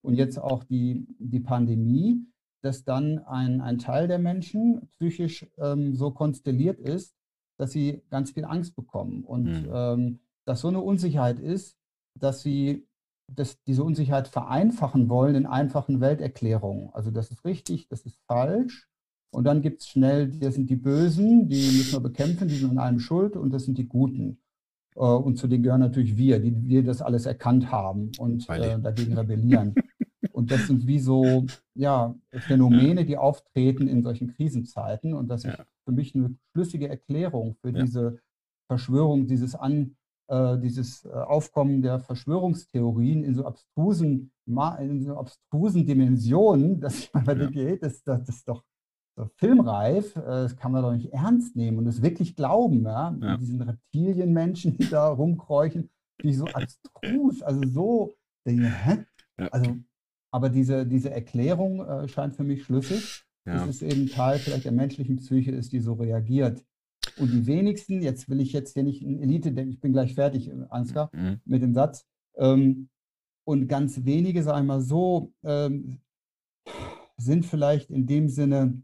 und 0.02 0.14
jetzt 0.14 0.38
auch 0.38 0.64
die, 0.64 1.06
die 1.18 1.40
Pandemie, 1.40 2.26
dass 2.62 2.84
dann 2.84 3.18
ein, 3.18 3.60
ein 3.60 3.76
Teil 3.76 4.08
der 4.08 4.18
Menschen 4.18 4.88
psychisch 4.92 5.46
ähm, 5.58 5.94
so 5.94 6.10
konstelliert 6.10 6.80
ist, 6.80 7.14
dass 7.56 7.72
sie 7.72 8.02
ganz 8.10 8.32
viel 8.32 8.44
Angst 8.44 8.74
bekommen 8.76 9.24
und 9.24 9.44
mhm. 9.44 9.70
ähm, 9.72 10.20
dass 10.44 10.60
so 10.60 10.68
eine 10.68 10.80
Unsicherheit 10.80 11.38
ist, 11.38 11.76
dass 12.14 12.42
sie 12.42 12.86
dass 13.32 13.62
diese 13.62 13.82
Unsicherheit 13.82 14.28
vereinfachen 14.28 15.08
wollen 15.08 15.34
in 15.34 15.46
einfachen 15.46 16.00
Welterklärungen. 16.00 16.90
Also 16.92 17.10
das 17.10 17.30
ist 17.30 17.44
richtig, 17.44 17.88
das 17.88 18.02
ist 18.02 18.18
falsch. 18.26 18.88
Und 19.30 19.44
dann 19.44 19.62
gibt 19.62 19.80
es 19.80 19.88
schnell, 19.88 20.28
das 20.28 20.54
sind 20.54 20.70
die 20.70 20.76
Bösen, 20.76 21.48
die 21.48 21.56
müssen 21.56 21.92
wir 21.92 22.00
bekämpfen, 22.00 22.48
die 22.48 22.56
sind 22.56 22.70
an 22.70 22.78
allem 22.78 23.00
schuld 23.00 23.36
und 23.36 23.50
das 23.50 23.64
sind 23.64 23.78
die 23.78 23.88
Guten. 23.88 24.38
Äh, 24.94 25.00
und 25.00 25.36
zu 25.36 25.48
denen 25.48 25.62
gehören 25.62 25.80
natürlich 25.80 26.16
wir, 26.16 26.38
die 26.38 26.68
wir 26.68 26.84
das 26.84 27.02
alles 27.02 27.26
erkannt 27.26 27.72
haben 27.72 28.12
und 28.18 28.48
äh, 28.48 28.78
dagegen 28.78 29.14
rebellieren. 29.14 29.74
Und 30.30 30.50
das 30.50 30.66
sind 30.66 30.86
wie 30.86 30.98
so 30.98 31.46
ja, 31.74 32.14
Phänomene, 32.30 33.04
die 33.04 33.16
auftreten 33.16 33.88
in 33.88 34.02
solchen 34.02 34.34
Krisenzeiten. 34.34 35.14
Und 35.14 35.28
das 35.28 35.44
ist 35.44 35.58
für 35.84 35.92
mich 35.92 36.14
eine 36.14 36.36
schlüssige 36.52 36.88
Erklärung 36.88 37.56
für 37.60 37.70
ja. 37.70 37.82
diese 37.82 38.18
Verschwörung, 38.68 39.26
dieses 39.26 39.54
An, 39.54 39.96
äh, 40.28 40.58
dieses 40.58 41.04
äh, 41.04 41.10
Aufkommen 41.10 41.82
der 41.82 42.00
Verschwörungstheorien 42.00 43.24
in 43.24 43.34
so 43.34 43.44
abstrusen, 43.44 44.32
in 44.46 45.02
so 45.02 45.16
abstrusen 45.16 45.86
Dimensionen, 45.86 46.80
dass 46.80 46.98
ich 46.98 47.12
mal 47.12 47.26
ja. 47.26 47.50
geht, 47.50 47.82
das, 47.82 48.02
das, 48.02 48.24
das 48.24 48.36
ist 48.36 48.48
doch 48.48 48.64
so 49.16 49.28
filmreif, 49.36 50.16
äh, 50.16 50.20
das 50.22 50.56
kann 50.56 50.72
man 50.72 50.82
doch 50.82 50.92
nicht 50.92 51.12
ernst 51.12 51.56
nehmen 51.56 51.78
und 51.78 51.86
es 51.86 52.02
wirklich 52.02 52.34
glauben, 52.34 52.84
ja? 52.84 53.16
ja. 53.20 53.36
diesen 53.36 53.60
Reptilienmenschen, 53.60 54.76
die 54.76 54.88
da 54.88 55.08
rumkräuchen, 55.08 55.90
die 56.22 56.32
so 56.32 56.46
abstrus, 56.46 57.42
also 57.42 57.62
so, 57.68 58.14
hä? 58.46 59.04
Ja. 59.38 59.48
Also, 59.48 59.76
aber 60.32 60.48
diese, 60.48 60.86
diese 60.86 61.10
Erklärung 61.10 61.84
äh, 61.86 62.08
scheint 62.08 62.34
für 62.34 62.44
mich 62.44 62.64
schlüssig. 62.64 63.24
Ja. 63.46 63.66
Das 63.66 63.68
ist 63.68 63.82
eben 63.82 64.08
Teil 64.08 64.38
vielleicht 64.38 64.64
der 64.64 64.72
menschlichen 64.72 65.16
Psyche 65.16 65.52
ist, 65.52 65.72
die 65.72 65.80
so 65.80 65.94
reagiert. 65.94 66.64
Und 67.18 67.32
die 67.32 67.46
wenigsten, 67.46 68.02
jetzt 68.02 68.28
will 68.28 68.40
ich 68.40 68.52
jetzt 68.52 68.74
hier 68.74 68.82
nicht 68.82 69.02
in 69.02 69.20
Elite 69.20 69.52
denken, 69.52 69.72
ich 69.72 69.80
bin 69.80 69.92
gleich 69.92 70.14
fertig, 70.14 70.50
Ansgar, 70.70 71.10
mhm. 71.12 71.40
mit 71.44 71.62
dem 71.62 71.74
Satz. 71.74 72.06
Ähm, 72.36 72.88
und 73.46 73.68
ganz 73.68 74.04
wenige, 74.04 74.42
sagen 74.42 74.66
wir 74.66 74.74
mal 74.74 74.80
so, 74.80 75.32
ähm, 75.44 76.00
sind 77.16 77.44
vielleicht 77.44 77.90
in 77.90 78.06
dem 78.06 78.28
Sinne, 78.28 78.82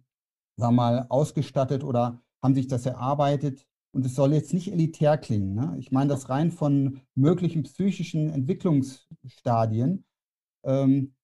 sagen 0.56 0.74
wir 0.74 0.82
mal, 0.82 1.06
ausgestattet 1.08 1.82
oder 1.82 2.20
haben 2.42 2.54
sich 2.54 2.68
das 2.68 2.86
erarbeitet. 2.86 3.66
Und 3.92 4.06
es 4.06 4.14
soll 4.14 4.34
jetzt 4.34 4.54
nicht 4.54 4.70
elitär 4.70 5.18
klingen. 5.18 5.54
Ne? 5.54 5.74
Ich 5.78 5.90
meine 5.90 6.10
das 6.10 6.28
rein 6.28 6.52
von 6.52 7.00
möglichen 7.14 7.64
psychischen 7.64 8.30
Entwicklungsstadien. 8.30 10.04
Ähm, 10.64 11.14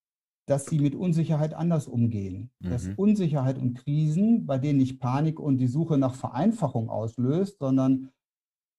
dass 0.47 0.67
sie 0.67 0.79
mit 0.79 0.95
Unsicherheit 0.95 1.55
anders 1.55 1.89
umgehen. 1.89 2.51
Mhm. 2.61 2.71
Dass 2.71 2.89
Unsicherheit 2.97 3.59
und 3.59 3.75
Krisen, 3.75 4.47
bei 4.47 4.59
denen 4.59 4.79
nicht 4.79 5.01
Panik 5.01 5.41
und 5.41 5.59
die 5.59 5.67
Suche 5.67 5.99
nach 5.99 6.15
Vereinfachung 6.15 6.89
auslöst, 6.89 7.59
sondern 7.59 8.11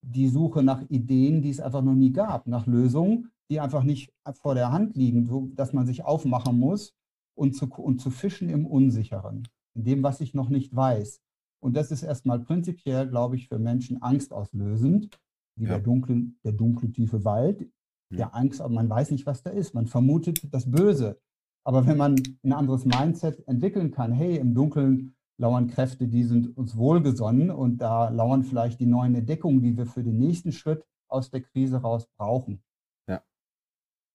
die 0.02 0.30
Suche 0.30 0.64
nach 0.64 0.82
Ideen, 0.90 1.42
die 1.42 1.50
es 1.50 1.60
einfach 1.60 1.82
noch 1.82 1.96
nie 1.96 2.14
gab, 2.14 2.48
nach 2.48 2.66
Lösungen, 2.66 3.32
die 3.52 3.60
einfach 3.60 3.84
nicht 3.84 4.14
vor 4.34 4.56
der 4.56 4.72
Hand 4.72 4.96
liegen, 4.96 5.56
dass 5.56 5.74
man 5.74 5.86
sich 5.86 6.06
aufmachen 6.06 6.58
muss 6.58 6.94
und 7.36 7.56
zu, 7.56 7.66
und 7.66 8.00
zu 8.00 8.10
fischen 8.10 8.50
im 8.50 8.66
Unsicheren, 8.66 9.48
in 9.76 9.84
dem, 9.84 10.04
was 10.04 10.22
ich 10.22 10.34
noch 10.34 10.50
nicht 10.50 10.76
weiß. 10.76 11.22
Und 11.60 11.76
das 11.76 11.92
ist 11.92 12.04
erstmal 12.04 12.40
prinzipiell, 12.40 13.08
glaube 13.08 13.36
ich, 13.36 13.48
für 13.48 13.60
Menschen 13.60 14.02
angstauslösend, 14.02 15.20
wie 15.58 15.66
ja. 15.66 15.72
der, 15.72 15.80
dunkle, 15.80 16.28
der 16.44 16.52
dunkle, 16.54 16.92
tiefe 16.92 17.26
Wald, 17.26 17.68
der 18.10 18.36
Angst, 18.36 18.62
aber 18.62 18.74
man 18.74 18.90
weiß 18.90 19.12
nicht, 19.12 19.26
was 19.26 19.44
da 19.44 19.50
ist. 19.50 19.74
Man 19.74 19.88
vermutet 19.88 20.42
das 20.54 20.70
Böse. 20.70 21.20
Aber 21.68 21.86
wenn 21.86 21.98
man 21.98 22.16
ein 22.44 22.54
anderes 22.54 22.86
Mindset 22.86 23.46
entwickeln 23.46 23.92
kann, 23.92 24.14
hey, 24.14 24.38
im 24.38 24.56
Dunkeln 24.56 25.18
lauern 25.38 25.68
Kräfte, 25.68 26.08
die 26.08 26.24
sind 26.24 26.56
uns 26.56 26.78
wohlgesonnen 26.78 27.52
und 27.52 27.80
da 27.80 28.08
lauern 28.08 28.46
vielleicht 28.46 28.80
die 28.80 28.86
neuen 28.86 29.16
Entdeckungen, 29.16 29.62
die 29.62 29.76
wir 29.76 29.86
für 29.86 30.02
den 30.02 30.18
nächsten 30.18 30.54
Schritt 30.54 30.86
aus 31.10 31.30
der 31.30 31.42
Krise 31.42 31.82
raus 31.82 32.08
brauchen. 32.16 32.64
Ja. 33.10 33.22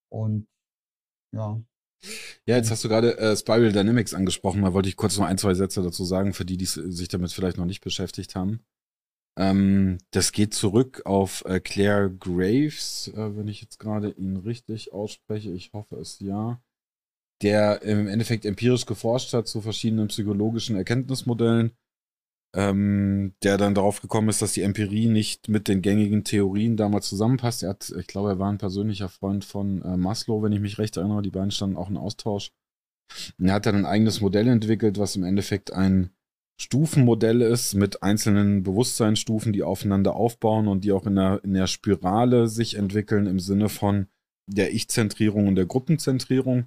Und 0.09 0.47
ja. 1.32 1.61
Ja, 2.47 2.56
jetzt 2.56 2.71
hast 2.71 2.85
du 2.85 2.88
gerade 2.88 3.18
äh, 3.18 3.37
Spiral 3.37 3.71
Dynamics 3.71 4.14
angesprochen. 4.14 4.62
Da 4.62 4.73
wollte 4.73 4.88
ich 4.88 4.97
kurz 4.97 5.18
noch 5.18 5.26
ein, 5.26 5.37
zwei 5.37 5.52
Sätze 5.52 5.82
dazu 5.82 6.04
sagen, 6.06 6.32
für 6.32 6.47
die, 6.47 6.56
die 6.56 6.64
sich 6.64 7.09
damit 7.09 7.32
vielleicht 7.32 7.59
noch 7.59 7.66
nicht 7.66 7.82
beschäftigt 7.82 8.35
haben. 8.35 8.61
Ähm, 9.37 9.99
das 10.11 10.32
geht 10.32 10.54
zurück 10.54 11.02
auf 11.04 11.44
äh, 11.44 11.61
Claire 11.61 12.09
Graves, 12.09 13.09
äh, 13.09 13.37
wenn 13.37 13.49
ich 13.49 13.61
jetzt 13.61 13.78
gerade 13.78 14.09
ihn 14.12 14.38
richtig 14.38 14.94
ausspreche. 14.94 15.50
Ich 15.50 15.75
hoffe 15.75 15.97
es 15.97 16.18
ja 16.18 16.59
der 17.42 17.82
im 17.82 18.08
Endeffekt 18.08 18.44
empirisch 18.44 18.87
geforscht 18.87 19.32
hat 19.32 19.49
zu 19.49 19.61
verschiedenen 19.61 20.08
psychologischen 20.08 20.76
Erkenntnismodellen, 20.76 21.72
ähm, 22.54 23.34
der 23.42 23.58
dann 23.58 23.75
darauf 23.75 24.00
gekommen 24.00 24.28
ist, 24.28 24.42
dass 24.42 24.52
die 24.52 24.62
Empirie 24.62 25.08
nicht 25.08 25.49
mit 25.49 25.68
den 25.68 25.82
gängigen 25.82 26.25
Theorien 26.25 26.76
damals 26.76 27.08
zusammenpasst. 27.08 27.62
Er 27.62 27.70
hat, 27.70 27.92
ich 27.99 28.06
glaube, 28.06 28.30
er 28.30 28.38
war 28.38 28.50
ein 28.50 28.58
persönlicher 28.58 29.08
Freund 29.08 29.44
von 29.44 29.82
äh, 29.82 29.96
Maslow, 29.96 30.42
wenn 30.42 30.52
ich 30.52 30.61
mich 30.61 30.78
recht 30.78 30.96
erinnere. 30.96 31.22
Die 31.22 31.30
beiden 31.30 31.50
standen 31.50 31.76
auch 31.76 31.90
in 31.90 31.96
Austausch. 31.96 32.52
Und 33.38 33.46
er 33.46 33.54
hat 33.54 33.66
dann 33.66 33.76
ein 33.76 33.87
eigenes 33.87 34.20
Modell 34.20 34.49
entwickelt, 34.49 34.99
was 34.99 35.16
im 35.16 35.25
Endeffekt 35.25 35.72
ein 35.72 36.11
Stufenmodell 36.61 37.40
ist 37.40 37.75
mit 37.75 38.02
einzelnen 38.02 38.62
Bewusstseinsstufen, 38.62 39.52
die 39.52 39.62
aufeinander 39.62 40.14
aufbauen 40.14 40.68
und 40.68 40.84
die 40.84 40.92
auch 40.92 41.06
in 41.06 41.16
der, 41.16 41.40
in 41.42 41.54
der 41.54 41.66
Spirale 41.66 42.46
sich 42.46 42.76
entwickeln 42.76 43.26
im 43.26 43.40
Sinne 43.40 43.68
von 43.68 44.06
der 44.46 44.72
Ich-Zentrierung 44.72 45.49
und 45.49 45.56
der 45.56 45.66
Gruppenzentrierung 45.66 46.66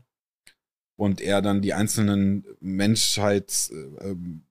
und 0.96 1.22
er 1.22 1.42
dann 1.42 1.62
die 1.62 1.74
einzelnen 1.74 2.46
Menschheits 2.60 3.70
äh, 3.70 4.10
ähm, 4.10 4.44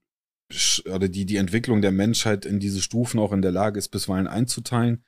oder 0.87 1.09
die, 1.09 1.27
die 1.27 1.37
Entwicklung 1.37 1.83
der 1.83 1.93
Menschheit 1.93 2.45
in 2.45 2.61
diese 2.61 2.83
Stufen 2.83 3.19
auch 3.19 3.33
in 3.33 3.43
der 3.43 3.51
Lage 3.51 3.79
ist, 3.79 3.89
bisweilen 3.89 4.27
einzuteilen. 4.27 5.03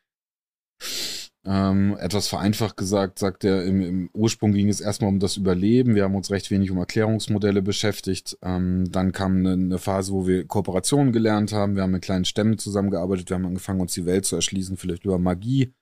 Ähm, 1.49 1.97
etwas 2.01 2.27
vereinfacht 2.27 2.77
gesagt, 2.77 3.21
sagt 3.21 3.45
er, 3.45 3.65
im, 3.65 3.81
im, 3.81 4.11
Ursprung 4.13 4.53
ging 4.53 4.69
es 4.69 4.81
erstmal 4.81 5.11
um 5.11 5.21
das 5.21 5.37
Überleben. 5.37 5.95
Wir 5.95 6.03
haben 6.03 6.17
uns 6.17 6.33
recht 6.33 6.51
wenig 6.51 6.73
um 6.73 6.79
Erklärungsmodelle 6.79 7.63
beschäftigt. 7.63 8.37
Ähm, 8.43 8.91
dann 8.91 9.13
kam 9.13 9.37
eine, 9.39 9.53
eine, 9.53 9.79
Phase, 9.79 10.13
wo 10.13 10.27
wir 10.27 10.45
Kooperationen 10.45 11.13
gelernt 11.13 11.53
haben. 11.53 11.77
Wir 11.77 11.85
haben 11.85 11.93
mit 11.93 12.03
kleinen 12.03 12.25
Stämmen 12.25 12.59
zusammengearbeitet. 12.59 13.31
Wir 13.31 13.37
haben 13.37 13.47
angefangen, 13.47 13.81
uns 13.81 13.95
die 13.95 14.07
Welt 14.07 14.25
zu 14.25 14.35
erschließen, 14.35 14.77
vielleicht 14.77 15.05
über 15.05 15.21
Magie, 15.21 15.73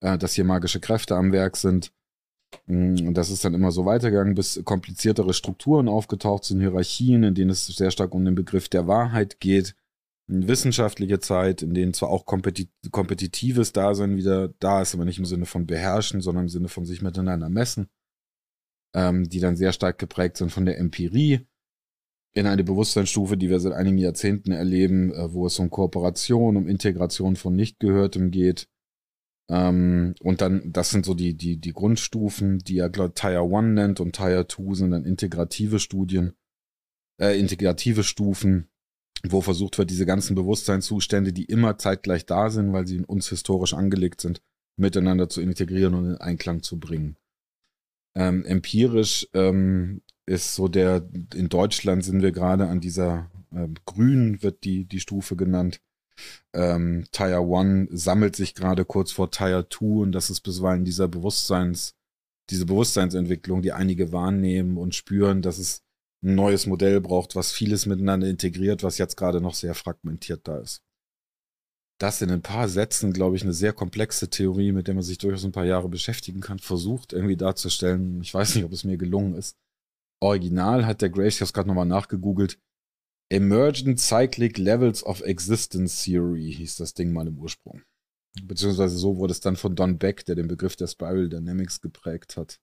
äh, 0.00 0.18
dass 0.18 0.34
hier 0.34 0.44
magische 0.44 0.80
Kräfte 0.80 1.14
am 1.14 1.30
Werk 1.30 1.56
sind. 1.56 1.92
Mm, 2.66 3.06
und 3.06 3.14
das 3.14 3.30
ist 3.30 3.44
dann 3.44 3.54
immer 3.54 3.72
so 3.72 3.84
weitergegangen, 3.84 4.34
bis 4.34 4.62
kompliziertere 4.64 5.34
Strukturen 5.34 5.88
aufgetaucht 5.88 6.44
sind, 6.44 6.60
Hierarchien, 6.60 7.22
in 7.22 7.34
denen 7.34 7.50
es 7.50 7.66
sehr 7.66 7.90
stark 7.90 8.14
um 8.14 8.24
den 8.24 8.34
Begriff 8.34 8.68
der 8.68 8.86
Wahrheit 8.86 9.40
geht. 9.40 9.74
Eine 10.28 10.46
wissenschaftliche 10.48 11.20
Zeit, 11.20 11.62
in 11.62 11.72
denen 11.74 11.94
zwar 11.94 12.10
auch 12.10 12.26
kompetit 12.26 12.68
kompetitives 12.90 13.72
Dasein 13.72 14.16
wieder 14.16 14.48
da 14.60 14.82
ist, 14.82 14.94
aber 14.94 15.04
nicht 15.06 15.18
im 15.18 15.24
Sinne 15.24 15.46
von 15.46 15.66
beherrschen, 15.66 16.20
sondern 16.20 16.44
im 16.44 16.48
Sinne 16.50 16.68
von 16.68 16.84
sich 16.84 17.00
miteinander 17.02 17.48
messen, 17.48 17.88
ähm, 18.94 19.28
die 19.28 19.40
dann 19.40 19.56
sehr 19.56 19.72
stark 19.72 19.98
geprägt 19.98 20.36
sind 20.36 20.52
von 20.52 20.66
der 20.66 20.78
Empirie 20.78 21.46
in 22.34 22.46
eine 22.46 22.62
Bewusstseinsstufe, 22.62 23.36
die 23.36 23.50
wir 23.50 23.58
seit 23.58 23.72
einigen 23.72 23.98
Jahrzehnten 23.98 24.52
erleben, 24.52 25.12
äh, 25.12 25.32
wo 25.32 25.46
es 25.46 25.58
um 25.58 25.70
Kooperation, 25.70 26.56
um 26.56 26.68
Integration 26.68 27.36
von 27.36 27.56
Nichtgehörtem 27.56 28.30
geht, 28.30 28.68
ähm, 29.50 30.14
und 30.20 30.40
dann, 30.40 30.72
das 30.72 30.90
sind 30.90 31.06
so 31.06 31.14
die, 31.14 31.34
die, 31.34 31.56
die 31.56 31.72
Grundstufen, 31.72 32.58
die 32.58 32.78
er 32.78 32.92
Tier 32.92 33.40
1 33.40 33.74
nennt 33.74 34.00
und 34.00 34.16
Tier 34.16 34.46
2 34.46 34.74
sind 34.74 34.90
dann 34.90 35.04
integrative 35.04 35.78
Studien, 35.78 36.34
äh, 37.20 37.38
integrative 37.38 38.04
Stufen, 38.04 38.68
wo 39.26 39.40
versucht 39.40 39.78
wird, 39.78 39.90
diese 39.90 40.06
ganzen 40.06 40.34
Bewusstseinszustände, 40.34 41.32
die 41.32 41.46
immer 41.46 41.78
zeitgleich 41.78 42.26
da 42.26 42.50
sind, 42.50 42.72
weil 42.72 42.86
sie 42.86 42.96
in 42.96 43.04
uns 43.04 43.28
historisch 43.28 43.72
angelegt 43.72 44.20
sind, 44.20 44.42
miteinander 44.76 45.28
zu 45.28 45.40
integrieren 45.40 45.94
und 45.94 46.04
in 46.04 46.16
Einklang 46.18 46.62
zu 46.62 46.78
bringen. 46.78 47.16
Ähm, 48.14 48.44
empirisch 48.44 49.28
ähm, 49.32 50.02
ist 50.26 50.54
so 50.54 50.68
der, 50.68 51.08
in 51.34 51.48
Deutschland 51.48 52.04
sind 52.04 52.22
wir 52.22 52.32
gerade 52.32 52.68
an 52.68 52.80
dieser, 52.80 53.30
äh, 53.50 53.68
grün 53.86 54.42
wird 54.42 54.64
die, 54.64 54.84
die 54.84 55.00
Stufe 55.00 55.36
genannt, 55.36 55.80
ähm, 56.54 57.04
Tire 57.12 57.40
1 57.40 57.90
sammelt 57.92 58.36
sich 58.36 58.54
gerade 58.54 58.84
kurz 58.84 59.12
vor 59.12 59.30
Tire 59.30 59.68
2 59.68 59.84
und 60.02 60.12
das 60.12 60.30
ist 60.30 60.40
bisweilen 60.40 60.84
dieser 60.84 61.08
Bewusstseins, 61.08 61.94
diese 62.50 62.66
Bewusstseinsentwicklung, 62.66 63.62
die 63.62 63.72
einige 63.72 64.12
wahrnehmen 64.12 64.78
und 64.78 64.94
spüren, 64.94 65.42
dass 65.42 65.58
es 65.58 65.82
ein 66.22 66.34
neues 66.34 66.66
Modell 66.66 67.00
braucht, 67.00 67.36
was 67.36 67.52
vieles 67.52 67.86
miteinander 67.86 68.28
integriert, 68.28 68.82
was 68.82 68.98
jetzt 68.98 69.16
gerade 69.16 69.40
noch 69.40 69.54
sehr 69.54 69.74
fragmentiert 69.74 70.48
da 70.48 70.58
ist. 70.58 70.82
Das 72.00 72.22
in 72.22 72.30
ein 72.30 72.42
paar 72.42 72.68
Sätzen, 72.68 73.12
glaube 73.12 73.36
ich, 73.36 73.42
eine 73.42 73.52
sehr 73.52 73.72
komplexe 73.72 74.30
Theorie, 74.30 74.70
mit 74.72 74.86
der 74.86 74.94
man 74.94 75.02
sich 75.02 75.18
durchaus 75.18 75.44
ein 75.44 75.52
paar 75.52 75.64
Jahre 75.64 75.88
beschäftigen 75.88 76.40
kann, 76.40 76.60
versucht 76.60 77.12
irgendwie 77.12 77.36
darzustellen. 77.36 78.20
Ich 78.20 78.32
weiß 78.32 78.54
nicht, 78.54 78.64
ob 78.64 78.72
es 78.72 78.84
mir 78.84 78.96
gelungen 78.96 79.34
ist. 79.34 79.56
Original 80.20 80.86
hat 80.86 81.02
der 81.02 81.10
Grace, 81.10 81.40
es 81.40 81.52
gerade 81.52 81.68
nochmal 81.68 81.86
nachgegoogelt, 81.86 82.58
Emergent 83.30 84.00
Cyclic 84.00 84.56
Levels 84.58 85.04
of 85.04 85.20
Existence 85.20 86.02
Theory 86.02 86.52
hieß 86.52 86.76
das 86.76 86.94
Ding 86.94 87.12
mal 87.12 87.26
im 87.26 87.38
Ursprung. 87.38 87.82
Beziehungsweise 88.42 88.96
so 88.96 89.16
wurde 89.16 89.32
es 89.32 89.40
dann 89.40 89.56
von 89.56 89.74
Don 89.74 89.98
Beck, 89.98 90.24
der 90.24 90.34
den 90.34 90.48
Begriff 90.48 90.76
der 90.76 90.86
Spiral 90.86 91.28
Dynamics 91.28 91.80
geprägt 91.80 92.36
hat, 92.36 92.60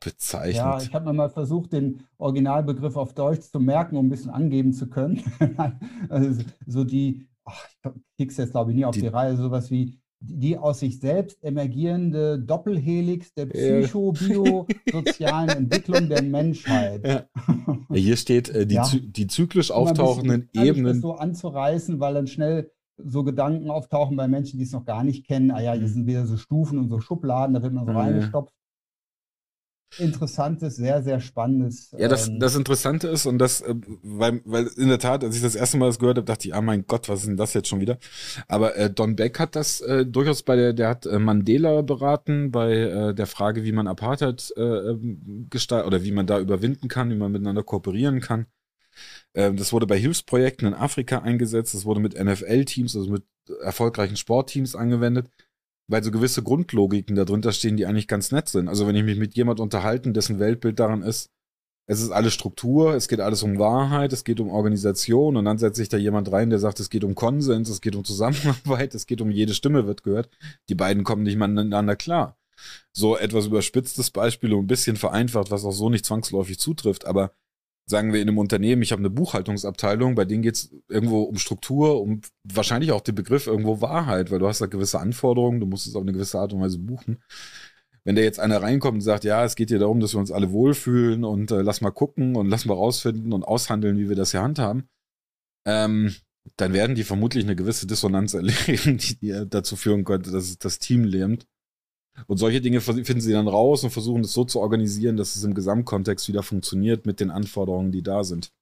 bezeichnet. 0.00 0.56
Ja, 0.56 0.80
ich 0.80 0.92
habe 0.94 1.06
mir 1.06 1.12
mal 1.12 1.30
versucht, 1.30 1.72
den 1.72 2.04
Originalbegriff 2.18 2.96
auf 2.96 3.14
Deutsch 3.14 3.50
zu 3.50 3.60
merken, 3.60 3.96
um 3.96 4.06
ein 4.06 4.10
bisschen 4.10 4.30
angeben 4.30 4.72
zu 4.72 4.88
können. 4.88 5.22
also 6.08 6.42
so 6.66 6.84
die, 6.84 7.28
ach, 7.44 7.66
ich 7.84 7.92
krieg's 8.16 8.36
jetzt 8.36 8.52
glaube 8.52 8.72
ich 8.72 8.76
nie 8.76 8.84
auf 8.84 8.94
die, 8.94 9.02
die 9.02 9.06
Reihe, 9.08 9.36
sowas 9.36 9.70
wie 9.70 10.01
die 10.24 10.56
aus 10.56 10.80
sich 10.80 11.00
selbst 11.00 11.42
emergierende 11.42 12.38
Doppelhelix 12.38 13.34
der 13.34 13.46
psycho-biosozialen 13.46 15.48
Entwicklung 15.50 16.08
der 16.08 16.22
Menschheit. 16.22 17.06
Ja. 17.06 17.24
Hier 17.92 18.16
steht 18.16 18.48
äh, 18.48 18.66
die, 18.66 18.76
ja. 18.76 18.88
die 18.92 19.26
zyklisch 19.26 19.70
auftauchenden 19.70 20.48
Ebenen. 20.54 20.94
Das 20.94 21.00
so 21.00 21.14
anzureißen, 21.14 22.00
weil 22.00 22.14
dann 22.14 22.26
schnell 22.26 22.70
so 22.96 23.24
Gedanken 23.24 23.70
auftauchen 23.70 24.16
bei 24.16 24.28
Menschen, 24.28 24.58
die 24.58 24.64
es 24.64 24.72
noch 24.72 24.84
gar 24.84 25.02
nicht 25.02 25.26
kennen. 25.26 25.50
Ah 25.50 25.60
ja, 25.60 25.72
hier 25.72 25.82
mhm. 25.82 25.88
sind 25.88 26.06
wieder 26.06 26.26
so 26.26 26.36
Stufen 26.36 26.78
und 26.78 26.88
so 26.88 27.00
Schubladen, 27.00 27.54
da 27.54 27.62
wird 27.62 27.72
man 27.72 27.86
so 27.86 27.92
reingestopft. 27.92 28.54
Interessantes, 29.98 30.76
sehr, 30.76 31.02
sehr 31.02 31.20
spannendes. 31.20 31.94
Ja, 31.98 32.08
das, 32.08 32.28
ähm, 32.28 32.40
das 32.40 32.56
Interessante 32.56 33.08
ist, 33.08 33.26
und 33.26 33.38
das, 33.38 33.60
äh, 33.60 33.74
weil, 34.02 34.40
weil 34.44 34.66
in 34.76 34.88
der 34.88 34.98
Tat, 34.98 35.24
als 35.24 35.36
ich 35.36 35.42
das 35.42 35.54
erste 35.54 35.76
Mal 35.76 35.86
das 35.86 35.98
gehört 35.98 36.16
habe, 36.16 36.26
dachte 36.26 36.48
ich, 36.48 36.54
ah 36.54 36.62
mein 36.62 36.86
Gott, 36.86 37.08
was 37.08 37.20
ist 37.20 37.28
denn 37.28 37.36
das 37.36 37.54
jetzt 37.54 37.68
schon 37.68 37.80
wieder? 37.80 37.98
Aber 38.48 38.76
äh, 38.76 38.90
Don 38.90 39.16
Beck 39.16 39.38
hat 39.38 39.56
das 39.56 39.80
äh, 39.80 40.06
durchaus 40.06 40.42
bei 40.42 40.56
der, 40.56 40.72
der 40.72 40.88
hat 40.88 41.06
äh, 41.06 41.18
Mandela 41.18 41.82
beraten 41.82 42.50
bei 42.50 42.72
äh, 42.72 43.14
der 43.14 43.26
Frage, 43.26 43.64
wie 43.64 43.72
man 43.72 43.86
Apartheid 43.86 44.52
äh, 44.56 44.62
ähm, 44.62 45.46
gestaltet 45.50 45.86
oder 45.86 46.02
wie 46.04 46.12
man 46.12 46.26
da 46.26 46.38
überwinden 46.38 46.88
kann, 46.88 47.10
wie 47.10 47.16
man 47.16 47.32
miteinander 47.32 47.62
kooperieren 47.62 48.20
kann. 48.20 48.46
Ähm, 49.34 49.56
das 49.56 49.72
wurde 49.72 49.86
bei 49.86 49.98
Hilfsprojekten 49.98 50.68
in 50.68 50.74
Afrika 50.74 51.18
eingesetzt, 51.18 51.74
das 51.74 51.84
wurde 51.84 52.00
mit 52.00 52.22
NFL-Teams, 52.22 52.96
also 52.96 53.10
mit 53.10 53.24
erfolgreichen 53.62 54.16
Sportteams 54.16 54.76
angewendet 54.76 55.28
weil 55.92 56.02
so 56.02 56.10
gewisse 56.10 56.42
Grundlogiken 56.42 57.16
darunter 57.16 57.52
stehen, 57.52 57.76
die 57.76 57.84
eigentlich 57.84 58.08
ganz 58.08 58.32
nett 58.32 58.48
sind. 58.48 58.68
Also 58.68 58.86
wenn 58.86 58.96
ich 58.96 59.04
mich 59.04 59.18
mit 59.18 59.34
jemand 59.36 59.60
unterhalten, 59.60 60.14
dessen 60.14 60.38
Weltbild 60.38 60.80
daran 60.80 61.02
ist, 61.02 61.28
es 61.86 62.00
ist 62.00 62.10
alles 62.10 62.32
Struktur, 62.32 62.94
es 62.94 63.08
geht 63.08 63.20
alles 63.20 63.42
um 63.42 63.58
Wahrheit, 63.58 64.10
es 64.14 64.24
geht 64.24 64.40
um 64.40 64.48
Organisation 64.48 65.36
und 65.36 65.44
dann 65.44 65.58
setzt 65.58 65.76
sich 65.76 65.90
da 65.90 65.98
jemand 65.98 66.32
rein, 66.32 66.48
der 66.48 66.60
sagt, 66.60 66.80
es 66.80 66.88
geht 66.88 67.04
um 67.04 67.14
Konsens, 67.14 67.68
es 67.68 67.82
geht 67.82 67.94
um 67.94 68.04
Zusammenarbeit, 68.04 68.94
es 68.94 69.06
geht 69.06 69.20
um 69.20 69.30
jede 69.30 69.52
Stimme 69.52 69.86
wird 69.86 70.02
gehört. 70.02 70.30
Die 70.70 70.74
beiden 70.74 71.04
kommen 71.04 71.24
nicht 71.24 71.36
miteinander 71.36 71.94
klar. 71.94 72.38
So 72.92 73.18
etwas 73.18 73.46
überspitztes 73.46 74.10
Beispiel 74.10 74.54
und 74.54 74.64
ein 74.64 74.68
bisschen 74.68 74.96
vereinfacht, 74.96 75.50
was 75.50 75.66
auch 75.66 75.72
so 75.72 75.90
nicht 75.90 76.06
zwangsläufig 76.06 76.58
zutrifft, 76.58 77.04
aber 77.04 77.32
sagen 77.86 78.12
wir 78.12 78.20
in 78.20 78.28
einem 78.28 78.38
Unternehmen, 78.38 78.82
ich 78.82 78.92
habe 78.92 79.00
eine 79.00 79.10
Buchhaltungsabteilung, 79.10 80.14
bei 80.14 80.24
denen 80.24 80.42
geht 80.42 80.54
es 80.54 80.74
irgendwo 80.88 81.22
um 81.22 81.36
Struktur, 81.36 82.00
um 82.00 82.20
wahrscheinlich 82.44 82.92
auch 82.92 83.00
den 83.00 83.14
Begriff 83.14 83.46
irgendwo 83.46 83.80
Wahrheit, 83.80 84.30
weil 84.30 84.38
du 84.38 84.46
hast 84.46 84.60
da 84.60 84.66
gewisse 84.66 85.00
Anforderungen, 85.00 85.60
du 85.60 85.66
musst 85.66 85.86
es 85.86 85.94
auf 85.94 86.02
eine 86.02 86.12
gewisse 86.12 86.38
Art 86.38 86.52
und 86.52 86.60
Weise 86.60 86.78
buchen. 86.78 87.22
Wenn 88.04 88.16
da 88.16 88.22
jetzt 88.22 88.40
einer 88.40 88.62
reinkommt 88.62 88.96
und 88.96 89.00
sagt, 89.02 89.24
ja, 89.24 89.44
es 89.44 89.54
geht 89.54 89.68
hier 89.68 89.78
darum, 89.78 90.00
dass 90.00 90.14
wir 90.14 90.20
uns 90.20 90.32
alle 90.32 90.50
wohlfühlen 90.50 91.24
und 91.24 91.50
äh, 91.50 91.62
lass 91.62 91.80
mal 91.80 91.92
gucken 91.92 92.34
und 92.36 92.48
lass 92.48 92.64
mal 92.64 92.74
rausfinden 92.74 93.32
und 93.32 93.44
aushandeln, 93.44 93.98
wie 93.98 94.08
wir 94.08 94.16
das 94.16 94.32
hier 94.32 94.42
handhaben, 94.42 94.88
ähm, 95.66 96.14
dann 96.56 96.72
werden 96.72 96.96
die 96.96 97.04
vermutlich 97.04 97.44
eine 97.44 97.54
gewisse 97.54 97.86
Dissonanz 97.86 98.34
erleben, 98.34 98.98
die, 98.98 99.18
die 99.18 99.44
dazu 99.48 99.76
führen 99.76 100.04
könnte, 100.04 100.30
dass 100.30 100.58
das 100.58 100.78
Team 100.78 101.04
lähmt. 101.04 101.46
Und 102.26 102.36
solche 102.36 102.60
Dinge 102.60 102.80
finden 102.80 103.20
sie 103.20 103.32
dann 103.32 103.48
raus 103.48 103.84
und 103.84 103.90
versuchen 103.90 104.22
es 104.22 104.32
so 104.32 104.44
zu 104.44 104.60
organisieren, 104.60 105.16
dass 105.16 105.36
es 105.36 105.44
im 105.44 105.54
Gesamtkontext 105.54 106.28
wieder 106.28 106.42
funktioniert 106.42 107.06
mit 107.06 107.20
den 107.20 107.30
Anforderungen, 107.30 107.92
die 107.92 108.02
da 108.02 108.24
sind. 108.24 108.52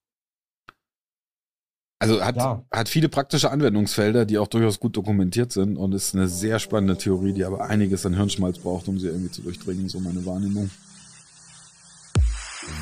Also 2.02 2.24
hat, 2.24 2.36
ja. 2.36 2.64
hat 2.70 2.88
viele 2.88 3.10
praktische 3.10 3.50
Anwendungsfelder, 3.50 4.24
die 4.24 4.38
auch 4.38 4.48
durchaus 4.48 4.80
gut 4.80 4.96
dokumentiert 4.96 5.52
sind 5.52 5.76
und 5.76 5.92
ist 5.92 6.14
eine 6.14 6.28
sehr 6.28 6.58
spannende 6.58 6.96
Theorie, 6.96 7.34
die 7.34 7.44
aber 7.44 7.68
einiges 7.68 8.06
an 8.06 8.14
Hirnschmalz 8.14 8.58
braucht, 8.58 8.88
um 8.88 8.98
sie 8.98 9.08
irgendwie 9.08 9.30
zu 9.30 9.42
durchdringen, 9.42 9.90
so 9.90 10.00
meine 10.00 10.24
Wahrnehmung. 10.24 10.70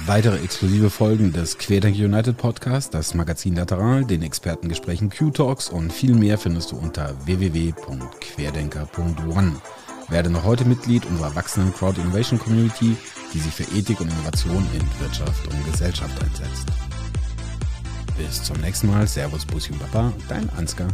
Weitere 0.06 0.38
exklusive 0.38 0.90
Folgen 0.90 1.32
des 1.32 1.58
Querdenker 1.58 2.04
United 2.04 2.36
Podcast, 2.36 2.94
das 2.94 3.14
Magazin 3.14 3.56
Lateral, 3.56 4.04
den 4.04 4.22
Expertengesprächen 4.22 5.10
Q-Talks 5.10 5.68
und 5.68 5.92
viel 5.92 6.14
mehr 6.14 6.38
findest 6.38 6.70
du 6.70 6.76
unter 6.76 7.16
www.querdenker.one. 7.26 9.56
Werde 10.08 10.30
noch 10.30 10.44
heute 10.44 10.64
Mitglied 10.64 11.04
unserer 11.06 11.34
wachsenden 11.34 11.72
Crowd 11.74 12.00
Innovation 12.00 12.38
Community, 12.38 12.96
die 13.34 13.40
sich 13.40 13.52
für 13.52 13.64
Ethik 13.76 14.00
und 14.00 14.10
Innovation 14.10 14.66
in 14.72 15.00
Wirtschaft 15.00 15.46
und 15.46 15.70
Gesellschaft 15.70 16.22
einsetzt. 16.22 16.66
Bis 18.16 18.42
zum 18.42 18.56
nächsten 18.60 18.90
Mal. 18.90 19.06
Servus, 19.06 19.44
Bussi 19.44 19.72
und 19.72 19.80
Papa, 19.80 20.12
dein 20.28 20.48
Ansgar. 20.50 20.88